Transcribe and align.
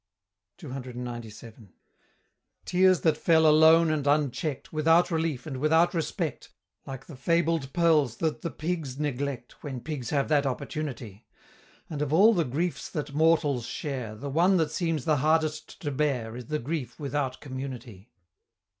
CCXCVII. 0.57 1.69
Tears 2.65 3.01
that 3.01 3.15
fell 3.15 3.45
alone 3.45 3.91
and 3.91 4.07
unchecked, 4.07 4.73
Without 4.73 5.11
relief, 5.11 5.45
and 5.45 5.57
without 5.57 5.93
respect, 5.93 6.49
Like 6.87 7.05
the 7.05 7.15
fabled 7.15 7.71
pearls 7.71 8.17
that 8.17 8.41
the 8.41 8.49
pigs 8.49 8.97
neglect, 8.97 9.61
When 9.63 9.79
pigs 9.79 10.09
have 10.09 10.27
that 10.29 10.47
opportunity 10.47 11.27
And 11.87 12.01
of 12.01 12.11
all 12.11 12.33
the 12.33 12.45
griefs 12.45 12.89
that 12.89 13.13
mortals 13.13 13.67
share, 13.67 14.15
The 14.15 14.31
one 14.31 14.57
that 14.57 14.71
seems 14.71 15.05
the 15.05 15.17
hardest 15.17 15.79
to 15.81 15.91
bear 15.91 16.35
Is 16.35 16.47
the 16.47 16.57
grief 16.57 16.99
without 16.99 17.39
community. 17.39 18.09